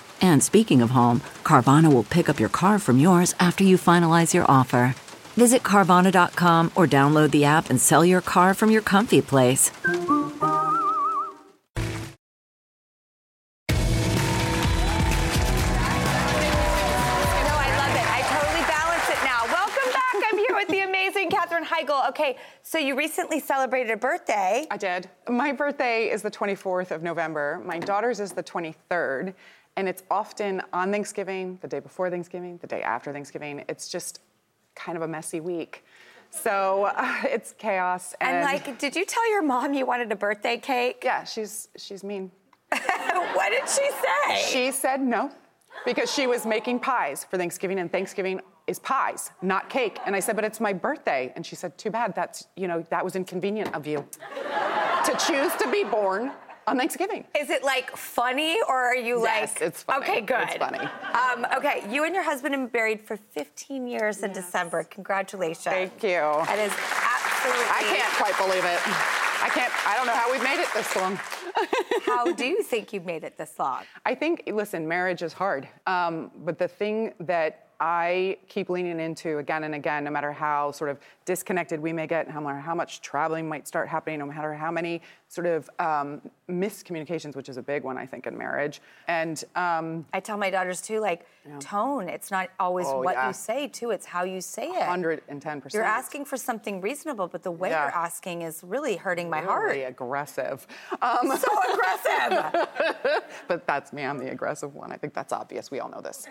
And 0.21 0.43
speaking 0.43 0.81
of 0.81 0.91
home, 0.91 1.21
Carvana 1.43 1.91
will 1.91 2.03
pick 2.03 2.29
up 2.29 2.39
your 2.39 2.49
car 2.49 2.79
from 2.79 2.99
yours 2.99 3.33
after 3.39 3.63
you 3.63 3.77
finalize 3.77 4.33
your 4.33 4.45
offer. 4.49 4.95
Visit 5.35 5.63
Carvana.com 5.63 6.71
or 6.75 6.87
download 6.87 7.31
the 7.31 7.45
app 7.45 7.69
and 7.69 7.79
sell 7.79 8.05
your 8.05 8.21
car 8.21 8.53
from 8.53 8.69
your 8.69 8.81
comfy 8.81 9.21
place. 9.21 9.71
Heigl, 21.71 22.09
okay, 22.09 22.37
so 22.63 22.77
you 22.77 22.95
recently 22.95 23.39
celebrated 23.39 23.91
a 23.91 23.97
birthday. 23.97 24.67
I 24.69 24.77
did. 24.77 25.09
My 25.27 25.51
birthday 25.51 26.09
is 26.09 26.21
the 26.21 26.31
24th 26.31 26.91
of 26.91 27.01
November. 27.01 27.61
My 27.65 27.79
daughter's 27.79 28.19
is 28.19 28.33
the 28.33 28.43
23rd. 28.43 29.33
And 29.77 29.87
it's 29.87 30.03
often 30.11 30.61
on 30.73 30.91
Thanksgiving, 30.91 31.57
the 31.61 31.67
day 31.67 31.79
before 31.79 32.09
Thanksgiving, 32.09 32.57
the 32.57 32.67
day 32.67 32.81
after 32.81 33.13
Thanksgiving. 33.13 33.63
It's 33.69 33.89
just 33.89 34.21
kind 34.75 34.97
of 34.97 35.01
a 35.01 35.07
messy 35.07 35.39
week. 35.39 35.85
So 36.29 36.91
uh, 36.95 37.15
it's 37.23 37.53
chaos. 37.57 38.13
And, 38.19 38.37
And 38.37 38.45
like, 38.45 38.79
did 38.79 38.95
you 38.95 39.05
tell 39.05 39.29
your 39.31 39.41
mom 39.41 39.73
you 39.73 39.85
wanted 39.85 40.11
a 40.11 40.15
birthday 40.15 40.57
cake? 40.57 41.01
yeah, 41.03 41.23
she's 41.23 41.69
she's 41.77 42.03
mean. 42.03 42.31
what 43.33 43.49
did 43.49 43.67
she 43.67 43.89
say? 43.91 44.41
She 44.47 44.71
said 44.71 45.01
no 45.01 45.31
because 45.85 46.13
she 46.13 46.27
was 46.27 46.45
making 46.45 46.79
pies 46.79 47.25
for 47.29 47.37
Thanksgiving, 47.37 47.79
and 47.79 47.91
Thanksgiving 47.91 48.39
is 48.67 48.79
pies, 48.79 49.31
not 49.41 49.69
cake. 49.69 49.99
And 50.05 50.15
I 50.15 50.21
said, 50.21 50.35
but 50.35 50.45
it's 50.45 50.61
my 50.61 50.71
birthday. 50.71 51.33
And 51.35 51.45
she 51.45 51.55
said, 51.55 51.77
too 51.77 51.89
bad. 51.89 52.15
That's 52.15 52.47
you 52.55 52.67
know 52.67 52.81
that 52.89 53.03
was 53.03 53.15
inconvenient 53.15 53.73
of 53.73 53.85
you 53.87 54.05
to 55.05 55.17
choose 55.27 55.53
to 55.55 55.69
be 55.71 55.83
born 55.83 56.31
on 56.67 56.77
Thanksgiving. 56.77 57.25
Is 57.39 57.49
it 57.49 57.63
like 57.63 57.95
funny 57.95 58.57
or 58.67 58.75
are 58.75 58.95
you 58.95 59.21
Yes, 59.23 59.53
like? 59.53 59.61
it's 59.61 59.83
funny. 59.83 60.03
Okay, 60.05 60.21
good. 60.21 60.41
It's 60.49 60.55
funny. 60.57 60.79
Um, 60.79 61.45
okay, 61.57 61.83
you 61.89 62.03
and 62.05 62.13
your 62.13 62.23
husband 62.23 62.53
have 62.53 62.71
been 62.71 62.79
married 62.79 63.01
for 63.01 63.17
15 63.17 63.87
years 63.87 64.23
in 64.23 64.31
December. 64.31 64.83
Congratulations. 64.83 65.63
Thank 65.65 66.03
you. 66.03 66.09
That 66.19 66.59
is 66.59 66.71
absolutely. 66.71 67.65
I 67.69 67.81
can't 67.95 68.13
quite 68.15 68.37
believe 68.37 68.63
it. 68.63 68.79
I 69.43 69.49
can't. 69.49 69.73
I 69.87 69.95
don't 69.95 70.05
know 70.05 70.13
how 70.13 70.31
we've 70.31 70.43
made 70.43 70.61
it 70.61 70.69
this 70.73 70.95
long. 70.95 71.19
How 72.05 72.31
do 72.31 72.45
you 72.45 72.63
think 72.63 72.93
you've 72.93 73.05
made 73.05 73.23
it 73.25 73.37
this 73.37 73.59
long? 73.59 73.83
I 74.05 74.15
think, 74.15 74.43
listen, 74.47 74.87
marriage 74.87 75.21
is 75.21 75.33
hard. 75.33 75.67
Um, 75.85 76.31
but 76.45 76.57
the 76.57 76.67
thing 76.67 77.13
that 77.19 77.67
I 77.79 78.37
keep 78.47 78.69
leaning 78.69 78.99
into 78.99 79.37
again 79.39 79.63
and 79.65 79.75
again, 79.75 80.03
no 80.05 80.11
matter 80.11 80.31
how 80.31 80.71
sort 80.71 80.89
of 80.89 80.99
disconnected 81.25 81.79
we 81.79 81.91
may 81.91 82.07
get, 82.07 82.33
no 82.33 82.39
matter 82.39 82.59
how 82.59 82.73
much 82.73 83.01
traveling 83.01 83.49
might 83.49 83.67
start 83.67 83.87
happening, 83.89 84.19
no 84.19 84.27
matter 84.27 84.53
how 84.53 84.71
many 84.71 85.01
sort 85.31 85.47
of 85.47 85.69
um, 85.79 86.21
miscommunications, 86.49 87.37
which 87.37 87.47
is 87.47 87.55
a 87.55 87.61
big 87.61 87.83
one, 87.85 87.97
I 87.97 88.05
think, 88.05 88.27
in 88.27 88.37
marriage. 88.37 88.81
And 89.07 89.41
um, 89.55 90.05
I 90.11 90.19
tell 90.19 90.37
my 90.37 90.49
daughters 90.49 90.81
too, 90.81 90.99
like 90.99 91.25
tone. 91.61 92.09
It's 92.09 92.29
not 92.31 92.49
always 92.59 92.85
Oh, 92.89 93.01
what 93.01 93.15
yeah. 93.15 93.27
you 93.27 93.33
say 93.33 93.67
too; 93.69 93.91
it's 93.91 94.05
how 94.05 94.25
you 94.25 94.41
say 94.41 94.67
it. 94.67 94.81
110%. 94.83 95.73
You're 95.73 95.83
asking 95.83 96.25
for 96.25 96.35
something 96.35 96.81
reasonable, 96.81 97.29
but 97.29 97.43
the 97.43 97.49
way 97.51 97.69
Yeah. 97.69 97.85
you're 97.85 97.95
asking 97.95 98.41
is 98.41 98.61
really 98.61 98.97
hurting 98.97 99.29
my 99.29 99.39
heart. 99.39 99.67
really 99.69 99.81
heart. 99.83 99.91
aggressive. 99.93 100.67
Um, 101.01 101.31
So 101.37 101.47
aggressive. 101.73 102.67
but 103.47 103.65
that's 103.65 103.93
me. 103.93 104.03
I'm 104.03 104.17
the 104.17 104.31
aggressive 104.31 104.75
one. 104.75 104.91
I 104.91 104.97
think 104.97 105.13
that's 105.13 105.31
obvious. 105.31 105.71
We 105.71 105.79
all 105.79 105.89
know 105.89 106.01
this. 106.01 106.27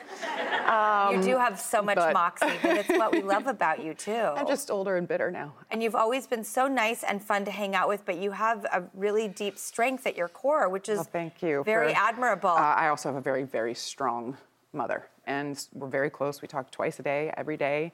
you 1.13 1.23
do 1.23 1.39
have 1.39 1.59
so 1.59 1.81
much 1.81 1.97
but- 1.97 2.13
moxie, 2.13 2.53
but 2.63 2.77
it's 2.77 2.89
what 2.91 3.13
we 3.13 3.23
love 3.23 3.47
about 3.57 3.83
you 3.83 3.95
too. 3.95 4.13
I'm 4.13 4.47
just 4.47 4.71
older 4.71 4.97
and 4.97 5.09
bitter 5.09 5.31
now. 5.31 5.55
And 5.71 5.83
you've 5.83 5.95
always 5.97 6.27
been 6.27 6.45
so 6.45 6.69
nice 6.69 7.03
and 7.03 7.23
fun 7.23 7.47
to 7.47 7.51
hang 7.51 7.75
out 7.75 7.89
with, 7.89 8.05
but 8.05 8.19
you 8.19 8.33
have 8.33 8.65
a 8.67 8.83
really 8.95 9.29
deep 9.29 9.59
strength 9.59 10.07
at 10.07 10.17
your 10.17 10.29
core, 10.29 10.69
which 10.69 10.89
is 10.89 10.97
Well, 10.99 11.09
thank 11.13 11.43
you. 11.43 11.63
very 11.65 11.93
for- 11.95 12.01
admirable. 12.01 12.51
Uh, 12.51 12.55
I 12.75 12.89
also 12.89 13.09
have 13.09 13.17
a 13.17 13.21
very, 13.21 13.45
very 13.45 13.75
strong 13.75 14.37
mother, 14.73 15.07
and 15.27 15.65
we're 15.75 15.89
very 15.89 16.11
close. 16.11 16.43
We 16.43 16.49
talk 16.49 16.71
twice 16.71 16.99
a 16.99 17.03
day, 17.03 17.33
every 17.37 17.57
day, 17.57 17.93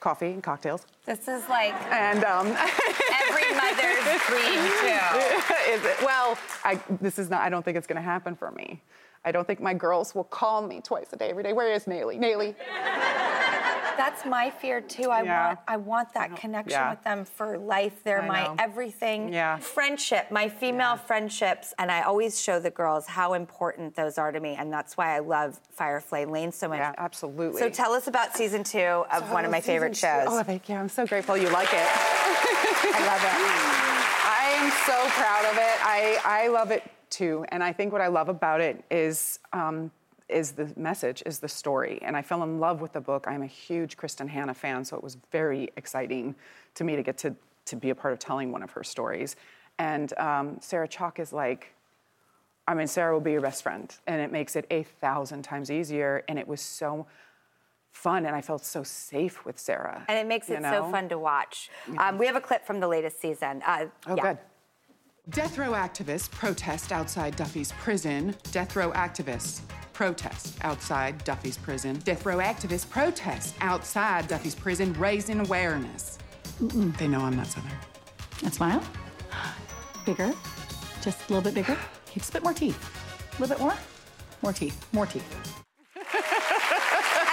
coffee 0.00 0.26
and 0.32 0.42
cocktails. 0.42 0.86
this 1.06 1.28
is 1.28 1.48
like 1.48 1.74
And 1.92 2.24
um, 2.24 2.46
every 3.28 3.52
mother's 3.54 4.22
dream 4.26 4.60
too. 4.80 5.18
is 5.70 5.84
it, 5.84 5.96
well, 6.04 6.36
I, 6.64 6.80
this 7.00 7.18
is 7.18 7.30
not. 7.30 7.42
I 7.42 7.48
don't 7.48 7.64
think 7.64 7.76
it's 7.76 7.86
going 7.86 7.96
to 7.96 8.02
happen 8.02 8.34
for 8.34 8.50
me. 8.50 8.80
I 9.24 9.30
don't 9.30 9.46
think 9.46 9.60
my 9.60 9.72
girls 9.74 10.16
will 10.16 10.24
call 10.24 10.66
me 10.66 10.80
twice 10.80 11.12
a 11.12 11.16
day, 11.16 11.30
every 11.30 11.44
day. 11.44 11.52
Where 11.52 11.72
is 11.72 11.84
Nayli? 11.84 12.18
Nayli. 12.18 12.56
That's 13.96 14.24
my 14.24 14.50
fear 14.50 14.80
too. 14.80 15.10
I 15.10 15.22
Yeah. 15.22 15.46
want 15.48 15.58
I 15.68 15.76
want 15.76 16.14
that 16.14 16.36
connection 16.36 16.72
Yeah. 16.80 16.90
with 16.90 17.02
them 17.02 17.24
for 17.24 17.58
life. 17.58 18.02
They're 18.04 18.22
I 18.22 18.26
my 18.26 18.44
know. 18.44 18.56
everything. 18.58 19.32
Yeah. 19.32 19.58
Friendship, 19.58 20.30
my 20.30 20.48
female 20.48 20.96
friendships, 20.96 21.74
and 21.78 21.90
I 21.90 22.02
always 22.02 22.40
show 22.40 22.58
the 22.58 22.70
girls 22.70 23.06
how 23.06 23.34
important 23.34 23.94
those 23.94 24.18
are 24.18 24.32
to 24.32 24.40
me, 24.40 24.54
and 24.58 24.72
that's 24.72 24.96
why 24.96 25.14
I 25.16 25.20
love 25.20 25.60
Firefly 25.70 26.24
Lane 26.24 26.52
so 26.52 26.68
much. 26.68 26.78
Yeah, 26.78 26.94
absolutely. 26.98 27.60
So 27.60 27.68
tell 27.68 27.92
us 27.92 28.06
about 28.06 28.34
season 28.36 28.64
two 28.64 29.04
of 29.12 29.30
one 29.30 29.44
of 29.44 29.50
my 29.50 29.60
favorite 29.60 29.96
shows. 29.96 30.26
Oh, 30.28 30.42
thank 30.42 30.68
you. 30.68 30.76
I'm 30.76 30.88
so 30.88 31.06
grateful 31.06 31.36
you 31.36 31.48
like 31.50 31.72
it. 31.72 31.80
I 32.94 33.06
love 33.06 33.22
it. 33.22 33.32
I 34.24 34.48
am 34.64 34.70
so 34.86 35.08
proud 35.10 35.44
of 35.50 35.56
it. 35.56 35.86
I, 35.86 36.20
I 36.24 36.48
love 36.48 36.70
it 36.70 36.82
too. 37.10 37.44
And 37.50 37.62
I 37.62 37.72
think 37.72 37.92
what 37.92 38.00
I 38.00 38.08
love 38.08 38.28
about 38.28 38.60
it 38.60 38.84
is 38.90 39.38
um, 39.52 39.90
is 40.32 40.52
the 40.52 40.72
message, 40.76 41.22
is 41.26 41.38
the 41.38 41.48
story. 41.48 41.98
And 42.02 42.16
I 42.16 42.22
fell 42.22 42.42
in 42.42 42.58
love 42.58 42.80
with 42.80 42.92
the 42.92 43.00
book. 43.00 43.26
I'm 43.28 43.42
a 43.42 43.46
huge 43.46 43.96
Kristin 43.96 44.28
Hannah 44.28 44.54
fan, 44.54 44.84
so 44.84 44.96
it 44.96 45.02
was 45.02 45.16
very 45.30 45.70
exciting 45.76 46.34
to 46.74 46.84
me 46.84 46.96
to 46.96 47.02
get 47.02 47.18
to, 47.18 47.34
to 47.66 47.76
be 47.76 47.90
a 47.90 47.94
part 47.94 48.12
of 48.12 48.18
telling 48.18 48.50
one 48.52 48.62
of 48.62 48.70
her 48.72 48.82
stories. 48.82 49.36
And 49.78 50.16
um, 50.18 50.58
Sarah 50.60 50.88
Chalke 50.88 51.20
is 51.20 51.32
like, 51.32 51.74
I 52.66 52.74
mean, 52.74 52.86
Sarah 52.86 53.12
will 53.12 53.20
be 53.20 53.32
your 53.32 53.40
best 53.40 53.62
friend, 53.62 53.94
and 54.06 54.20
it 54.20 54.30
makes 54.30 54.54
it 54.54 54.66
a 54.70 54.84
thousand 54.84 55.42
times 55.42 55.70
easier. 55.70 56.22
And 56.28 56.38
it 56.38 56.46
was 56.46 56.60
so 56.60 57.06
fun, 57.90 58.24
and 58.24 58.34
I 58.34 58.40
felt 58.40 58.64
so 58.64 58.82
safe 58.82 59.44
with 59.44 59.58
Sarah. 59.58 60.04
And 60.08 60.18
it 60.18 60.26
makes 60.26 60.48
you 60.48 60.56
it 60.56 60.62
so 60.62 60.90
fun 60.90 61.08
to 61.08 61.18
watch. 61.18 61.70
Um, 61.98 62.18
we 62.18 62.26
have 62.26 62.36
a 62.36 62.40
clip 62.40 62.64
from 62.64 62.80
the 62.80 62.88
latest 62.88 63.20
season. 63.20 63.62
Uh, 63.66 63.86
Oh, 64.06 64.16
yeah. 64.16 64.22
good. 64.22 64.38
Death 65.30 65.56
row 65.56 65.72
activists 65.72 66.28
protest 66.30 66.90
outside 66.90 67.36
Duffy's 67.36 67.72
prison. 67.72 68.34
Death 68.50 68.74
row 68.74 68.90
activists 68.92 69.60
protest 70.02 70.58
outside 70.62 71.22
Duffy's 71.22 71.56
prison. 71.56 71.94
Death 72.00 72.26
row 72.26 72.38
activists 72.38 72.90
protest 72.90 73.54
outside 73.60 74.26
Duffy's 74.26 74.56
prison, 74.56 74.92
raising 74.94 75.38
awareness. 75.38 76.18
They 76.58 77.06
know 77.06 77.20
I'm 77.20 77.36
not 77.36 77.46
Southern. 77.46 77.70
And 78.42 78.52
smile. 78.52 78.82
Bigger. 80.04 80.32
Just 81.02 81.20
a 81.20 81.32
little 81.32 81.40
bit 81.40 81.54
bigger. 81.54 81.78
Keep 82.06 82.24
a 82.28 82.32
bit 82.32 82.42
more 82.42 82.52
teeth. 82.52 82.76
A 83.38 83.40
little 83.40 83.54
bit 83.54 83.62
more. 83.62 83.74
More 84.42 84.52
teeth. 84.52 84.84
More 84.92 85.06
teeth. 85.06 85.22
And 85.94 86.04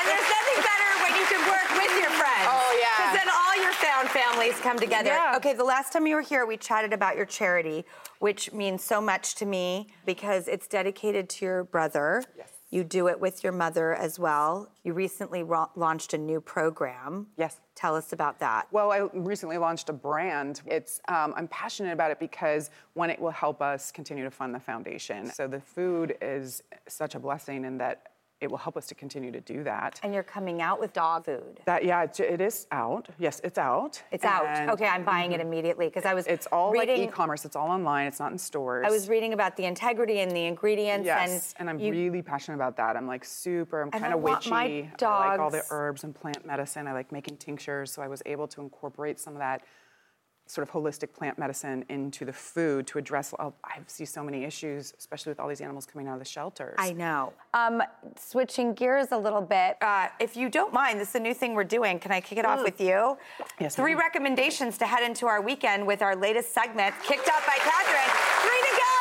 there's 0.06 0.30
nothing 0.30 0.62
better 0.62 0.92
when 1.02 1.16
you 1.18 1.26
can 1.26 1.42
work 1.50 1.70
with 1.74 1.92
your 2.00 2.12
friends. 2.12 2.46
Oh, 2.46 2.78
yeah. 2.80 2.94
Because 2.98 3.16
then 3.18 3.30
all 3.34 3.56
your 3.64 3.74
found 3.74 4.10
families 4.10 4.60
come 4.60 4.78
together. 4.78 5.10
Yeah. 5.10 5.34
Okay, 5.38 5.54
the 5.54 5.64
last 5.64 5.92
time 5.92 6.06
you 6.06 6.14
were 6.14 6.22
here, 6.22 6.46
we 6.46 6.56
chatted 6.56 6.94
about 6.94 7.16
your 7.16 7.26
charity, 7.26 7.84
which 8.20 8.54
means 8.54 8.84
so 8.84 9.02
much 9.02 9.34
to 9.36 9.48
me 9.48 9.88
because 10.06 10.48
it's 10.48 10.68
dedicated 10.68 11.30
to 11.30 11.46
your 11.46 11.64
brother. 11.64 12.24
Yes. 12.38 12.52
You 12.72 12.84
do 12.84 13.08
it 13.08 13.20
with 13.20 13.44
your 13.44 13.52
mother 13.54 13.96
as 13.96 14.20
well. 14.20 14.70
You 14.84 14.94
recently 14.94 15.42
ro- 15.42 15.72
launched 15.76 16.14
a 16.14 16.18
new 16.18 16.40
program. 16.40 17.28
Yes. 17.36 17.60
Tell 17.76 17.96
us 17.96 18.14
about 18.14 18.40
that. 18.40 18.68
Well, 18.72 18.92
I 18.92 19.08
recently 19.14 19.58
launched 19.58 19.90
a 19.90 19.94
brand. 19.94 20.62
It's 20.66 21.00
um, 21.08 21.34
I'm 21.36 21.48
passionate 21.48 21.94
about 21.94 22.12
it 22.12 22.20
because 22.20 22.70
one, 22.94 23.10
it 23.10 23.20
will 23.20 23.32
help 23.32 23.62
us 23.62 23.92
continue 23.92 24.24
to 24.24 24.32
fund 24.32 24.54
the 24.54 24.60
foundation. 24.60 25.32
So 25.32 25.48
the 25.48 25.62
food 25.62 26.16
is 26.22 26.62
such 26.88 27.16
a 27.16 27.20
blessing 27.20 27.66
in 27.66 27.78
that 27.80 28.12
it 28.42 28.50
will 28.50 28.58
help 28.58 28.78
us 28.78 28.88
to 28.88 28.96
continue 28.96 29.32
to 29.32 29.42
do 29.42 29.64
that. 29.64 30.00
And 30.02 30.14
you're 30.14 30.24
coming 30.24 30.62
out 30.62 30.80
with 30.80 30.94
dog 30.94 31.26
food. 31.26 31.60
That 31.66 31.84
yeah, 31.84 32.04
it, 32.04 32.20
it 32.20 32.40
is 32.40 32.68
out. 32.72 33.10
Yes, 33.18 33.42
it's 33.44 33.58
out. 33.58 34.02
It's 34.12 34.24
out. 34.24 34.70
Okay, 34.70 34.88
I'm 34.88 35.04
buying 35.04 35.34
it 35.34 35.42
immediately 35.42 35.88
because 35.88 36.06
I 36.06 36.14
was 36.14 36.26
It's 36.28 36.48
all 36.48 36.72
reading. 36.72 37.00
like 37.02 37.10
e-commerce. 37.10 37.44
It's 37.44 37.56
all 37.56 37.70
online. 37.70 38.08
It's 38.08 38.20
not 38.20 38.32
in 38.32 38.38
stores. 38.38 38.86
I 38.88 38.92
was 38.92 39.10
reading 39.10 39.34
about 39.34 39.58
the 39.58 39.66
integrity 39.66 40.20
and 40.20 40.32
the 40.32 40.46
ingredients. 40.46 41.06
Yes, 41.06 41.54
and, 41.60 41.70
I'm 41.70 41.80
you- 41.80 41.92
really 41.92 42.22
passionate 42.22 42.56
about 42.56 42.78
that. 42.78 42.96
I'm 42.96 43.08
like 43.08 43.26
super. 43.26 43.82
I'm 43.82 43.92
kind 43.92 44.14
of 44.14 44.22
witchy. 44.22 44.52
I 44.54 44.90
like 45.02 45.40
all 45.40 45.50
the 45.50 45.66
herbs 45.70 46.04
and 46.06 46.16
plant 46.16 46.46
medicine. 46.46 46.88
I 46.88 46.94
like 46.94 47.12
making 47.12 47.38
tinctures, 47.38 47.92
so 47.92 48.02
I 48.02 48.08
was 48.08 48.22
able 48.26 48.48
to 48.48 48.62
incorporate 48.62 49.20
some 49.20 49.34
of 49.34 49.40
that 49.40 49.64
sort 50.50 50.68
of 50.68 50.74
holistic 50.74 51.14
plant 51.14 51.38
medicine 51.38 51.86
into 51.90 52.26
the 52.26 52.34
food 52.34 52.88
to 52.88 52.98
address. 52.98 53.36
oh, 53.38 53.54
I 53.64 53.78
see 53.86 54.04
so 54.04 54.24
many 54.24 54.46
issues, 54.46 54.96
especially 54.98 55.30
with 55.30 55.40
all 55.40 55.48
these 55.48 55.62
animals 55.62 55.86
coming 55.86 56.08
out 56.08 56.14
of 56.14 56.20
the 56.20 56.26
shelters. 56.26 56.74
I 56.80 56.92
know. 56.94 57.34
Um, 57.54 57.84
switching 58.18 58.74
gears 58.74 59.12
a 59.12 59.18
little 59.18 59.42
bit, 59.42 59.78
uh, 59.82 60.08
if 60.20 60.36
you 60.36 60.50
don't 60.50 60.74
mind, 60.74 61.00
this 61.00 61.10
is 61.10 61.16
a 61.16 61.20
new 61.20 61.36
thing 61.36 61.54
we're 61.54 61.64
doing. 61.64 62.00
Can 62.00 62.12
I 62.12 62.20
kick 62.20 62.40
it 62.40 62.46
off 62.46 62.64
with 62.64 62.82
you? 62.82 63.16
Yes, 63.60 63.76
Three 63.76 63.94
ma'am. 63.94 64.00
recommendations 64.00 64.80
to 64.80 64.88
head 64.88 65.04
into 65.04 65.28
our 65.28 65.40
weekend 65.40 65.86
with 65.86 66.02
our 66.02 66.16
latest 66.16 66.52
segment, 66.52 66.96
kicked 67.04 67.30
up 67.30 67.46
by 67.46 67.58
Katherine. 67.58 68.10
Three 68.42 68.62
to 68.70 68.74
go. 68.74 68.98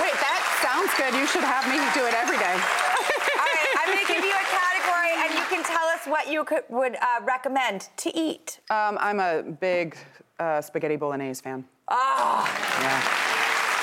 Wait, 0.00 0.16
that 0.16 0.40
sounds 0.64 0.92
good. 0.96 1.12
You 1.20 1.26
should 1.26 1.44
have 1.44 1.68
me 1.68 1.76
do 1.92 2.06
it 2.08 2.14
every 2.14 2.38
day. 2.38 2.56
All 3.36 3.44
right, 3.44 3.68
I'm 3.84 3.92
going 3.92 4.00
to 4.06 4.10
give 4.14 4.24
you 4.24 4.32
a 4.32 4.46
category, 4.48 5.12
and 5.28 5.34
you 5.34 5.44
can 5.54 5.62
tell 5.62 5.84
us 5.88 6.06
what 6.06 6.32
you 6.32 6.42
could, 6.44 6.64
would 6.70 6.96
uh, 6.96 7.22
recommend 7.24 7.90
to 7.98 8.16
eat. 8.16 8.60
Um, 8.70 8.96
I'm 8.98 9.20
a 9.20 9.42
big 9.42 9.94
uh, 10.38 10.60
spaghetti 10.60 10.96
bolognese 10.96 11.42
fan. 11.42 11.64
Oh. 11.88 12.44
Yeah. 12.80 13.22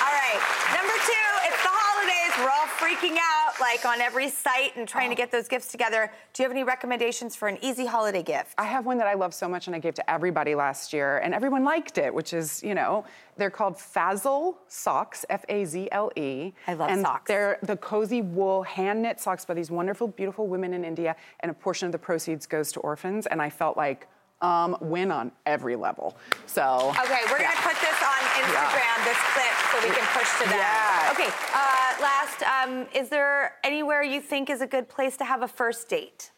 All 0.03 0.13
right, 0.13 0.41
number 0.75 0.93
two, 1.05 1.47
it's 1.47 1.61
the 1.63 1.69
holidays. 1.71 2.33
We're 2.37 2.49
all 2.49 2.67
freaking 2.77 3.17
out, 3.17 3.59
like 3.61 3.85
on 3.85 4.01
every 4.01 4.29
site 4.29 4.75
and 4.75 4.87
trying 4.87 5.09
to 5.09 5.15
get 5.15 5.31
those 5.31 5.47
gifts 5.47 5.71
together. 5.71 6.11
Do 6.33 6.43
you 6.43 6.47
have 6.47 6.51
any 6.51 6.63
recommendations 6.63 7.35
for 7.35 7.47
an 7.47 7.57
easy 7.61 7.85
holiday 7.85 8.23
gift? 8.23 8.55
I 8.57 8.65
have 8.65 8.85
one 8.85 8.97
that 8.97 9.07
I 9.07 9.13
love 9.13 9.33
so 9.33 9.47
much 9.47 9.67
and 9.67 9.75
I 9.75 9.79
gave 9.79 9.93
to 9.95 10.09
everybody 10.09 10.53
last 10.53 10.91
year, 10.93 11.19
and 11.19 11.33
everyone 11.33 11.63
liked 11.63 11.97
it, 11.97 12.13
which 12.13 12.33
is, 12.33 12.61
you 12.61 12.75
know, 12.75 13.05
they're 13.37 13.49
called 13.49 13.75
Fazzle 13.75 14.55
socks, 14.67 15.25
F 15.29 15.45
A 15.49 15.65
Z 15.65 15.87
L 15.91 16.11
E. 16.15 16.53
I 16.67 16.73
love 16.73 16.89
and 16.89 17.01
socks. 17.01 17.27
They're 17.27 17.57
the 17.63 17.77
cozy 17.77 18.21
wool 18.21 18.63
hand 18.63 19.01
knit 19.01 19.19
socks 19.19 19.45
by 19.45 19.53
these 19.53 19.71
wonderful, 19.71 20.07
beautiful 20.09 20.47
women 20.47 20.73
in 20.73 20.83
India, 20.83 21.15
and 21.39 21.49
a 21.49 21.53
portion 21.53 21.85
of 21.87 21.91
the 21.91 21.99
proceeds 21.99 22.45
goes 22.45 22.71
to 22.73 22.79
orphans. 22.81 23.27
And 23.27 23.41
I 23.41 23.49
felt 23.49 23.77
like, 23.77 24.07
um, 24.43 24.77
win 24.81 25.09
on 25.11 25.31
every 25.45 25.75
level. 25.75 26.15
So 26.45 26.91
Okay, 26.99 27.21
we're 27.31 27.39
yeah. 27.39 27.55
gonna 27.55 27.65
put 27.65 27.79
this 27.81 27.99
on 28.03 28.21
Instagram, 28.43 28.97
this 29.05 29.17
clip, 29.33 29.55
so 29.71 29.75
we 29.87 29.95
can 29.95 30.05
push 30.13 30.29
to 30.43 30.45
that. 30.51 31.07
Yeah. 31.07 31.13
Okay, 31.15 31.31
uh, 31.55 32.01
last, 32.03 32.43
um, 32.43 32.85
is 32.93 33.09
there 33.09 33.55
anywhere 33.63 34.03
you 34.03 34.21
think 34.21 34.49
is 34.49 34.61
a 34.61 34.67
good 34.67 34.87
place 34.89 35.17
to 35.17 35.25
have 35.25 35.41
a 35.41 35.47
first 35.47 35.87
date? 35.89 36.31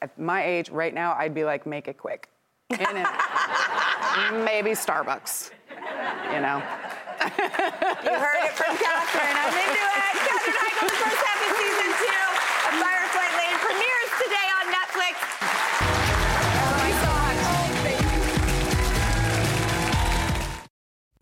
At 0.00 0.18
my 0.18 0.42
age, 0.44 0.70
right 0.70 0.92
now, 0.94 1.14
I'd 1.16 1.34
be 1.34 1.44
like, 1.44 1.66
make 1.66 1.86
it 1.86 1.96
quick. 1.98 2.28
In 2.70 2.80
and 2.80 4.44
maybe 4.44 4.70
Starbucks. 4.70 5.50
You 6.32 6.40
know. 6.40 6.62
You 7.22 8.14
heard 8.18 8.40
it 8.48 8.52
from 8.56 8.74
Katherine. 8.80 9.36
I'm 9.36 9.52
into 9.52 9.78
it. 9.78 10.16
Katherine 10.26 10.56
Heigl, 10.56 10.88
the 10.88 10.96
first 10.96 11.20
half 11.22 11.38
of 11.50 11.56
season 11.60 11.90
two 12.00 12.21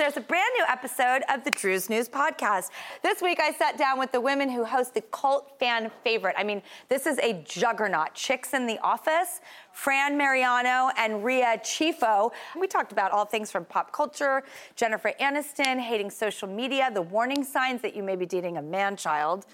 There's 0.00 0.16
a 0.16 0.22
brand 0.22 0.50
new 0.56 0.64
episode 0.66 1.24
of 1.28 1.44
the 1.44 1.50
Drew's 1.50 1.90
News 1.90 2.08
podcast. 2.08 2.70
This 3.02 3.20
week, 3.20 3.38
I 3.38 3.52
sat 3.52 3.76
down 3.76 3.98
with 3.98 4.12
the 4.12 4.20
women 4.22 4.48
who 4.48 4.64
host 4.64 4.94
the 4.94 5.02
cult 5.02 5.58
fan 5.58 5.90
favorite. 6.02 6.34
I 6.38 6.42
mean, 6.42 6.62
this 6.88 7.04
is 7.04 7.18
a 7.18 7.34
juggernaut. 7.46 8.14
Chicks 8.14 8.54
in 8.54 8.66
the 8.66 8.78
Office, 8.78 9.42
Fran 9.72 10.16
Mariano 10.16 10.90
and 10.96 11.22
Ria 11.22 11.58
Ciuffo. 11.58 12.30
We 12.58 12.66
talked 12.66 12.92
about 12.92 13.10
all 13.12 13.26
things 13.26 13.50
from 13.50 13.66
pop 13.66 13.92
culture, 13.92 14.42
Jennifer 14.74 15.12
Aniston, 15.20 15.78
hating 15.78 16.08
social 16.08 16.48
media, 16.48 16.90
the 16.90 17.02
warning 17.02 17.44
signs 17.44 17.82
that 17.82 17.94
you 17.94 18.02
may 18.02 18.16
be 18.16 18.24
dating 18.24 18.56
a 18.56 18.62
man 18.62 18.96
child. 18.96 19.44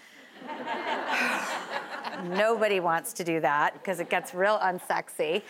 Nobody 2.28 2.78
wants 2.78 3.12
to 3.14 3.24
do 3.24 3.40
that 3.40 3.72
because 3.72 3.98
it 3.98 4.08
gets 4.08 4.32
real 4.32 4.60
unsexy. 4.60 5.42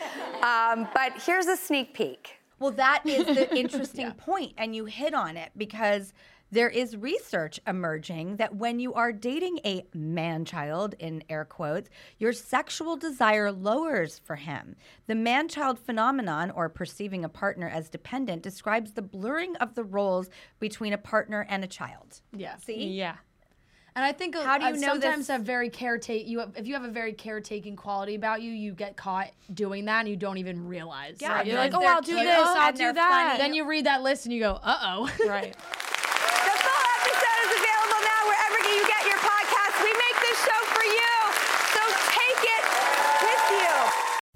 Um, 0.43 0.89
but 0.95 1.13
here's 1.21 1.49
a 1.49 1.57
sneak 1.59 1.93
peek. 1.93 2.39
Well, 2.59 2.73
that 2.73 3.03
is 3.05 3.27
the 3.27 3.57
interesting 3.59 4.12
point, 4.12 4.55
and 4.57 4.75
you 4.75 4.87
hit 4.87 5.14
on 5.14 5.37
it 5.37 5.53
because 5.57 6.12
there 6.51 6.69
is 6.69 6.97
research 6.97 7.59
emerging 7.66 8.37
that 8.37 8.55
when 8.55 8.79
you 8.79 8.95
are 8.95 9.12
dating 9.12 9.59
a 9.64 9.85
man 9.92 10.45
child, 10.45 10.95
in 10.99 11.25
air 11.29 11.45
quotes, 11.45 11.90
your 12.19 12.33
sexual 12.33 12.97
desire 12.97 13.51
lowers 13.51 14.21
for 14.25 14.37
him. 14.37 14.77
The 15.09 15.16
man 15.16 15.49
child 15.49 15.79
phenomenon, 15.79 16.53
or 16.53 16.69
perceiving 16.69 17.25
a 17.25 17.29
partner 17.29 17.69
as 17.69 17.88
dependent, 17.88 18.42
describes 18.42 18.92
the 18.92 19.03
blurring 19.03 19.57
of 19.57 19.75
the 19.75 19.85
roles 19.85 20.31
between 20.61 20.92
a 20.92 20.99
partner 20.99 21.45
and 21.49 21.64
a 21.64 21.69
child. 21.69 22.21
Yeah. 22.33 22.57
See? 22.59 22.87
Yeah. 22.87 23.16
And 23.97 24.05
I 24.05 24.13
think 24.13 24.35
How 24.37 24.59
do 24.59 24.67
you 24.67 24.73
uh, 24.75 24.77
know 24.77 24.87
sometimes 24.89 25.27
this- 25.29 25.37
a 25.37 25.39
very 25.39 25.71
caretake 25.71 26.27
you 26.29 26.43
if 26.55 26.67
you 26.67 26.75
have 26.75 26.85
a 26.85 26.91
very 26.91 27.15
caretaking 27.15 27.77
quality 27.77 28.15
about 28.15 28.43
you, 28.43 28.53
you 28.53 28.73
get 28.73 28.95
caught 28.95 29.29
doing 29.55 29.87
that 29.87 30.01
and 30.01 30.09
you 30.09 30.17
don't 30.17 30.37
even 30.37 30.69
realize. 30.69 31.17
Yeah, 31.19 31.33
Right? 31.33 31.47
you're 31.47 31.57
like, 31.57 31.73
oh, 31.75 31.83
I'll 31.83 32.03
do 32.03 32.15
this, 32.15 32.37
I'll 32.39 32.73
do 32.75 32.93
that. 32.93 33.27
funny. 33.29 33.39
Then 33.43 33.55
you 33.55 33.67
read 33.67 33.87
that 33.87 34.03
list 34.03 34.27
and 34.27 34.35
you 34.35 34.41
go, 34.41 34.61
uh 34.63 34.79
oh. 34.83 35.11
Right. 35.27 35.57
The 36.47 36.57
full 36.63 36.85
episode 37.01 37.41
is 37.49 37.53
available 37.57 38.01
now 38.05 38.21
wherever 38.29 38.59
you 38.69 38.81
get 38.87 39.03
your 39.09 39.19
podcasts. 39.19 39.79
We 39.83 39.93
make 39.97 40.19
this 40.21 40.39
show 40.45 40.61
for 40.77 40.85
you, 40.85 41.13
so 41.73 41.83
take 42.13 42.43
it 42.45 42.65
with 43.25 43.45
you. 43.65 44.36